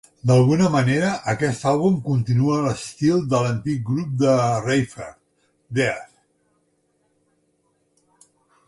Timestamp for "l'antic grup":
3.45-4.17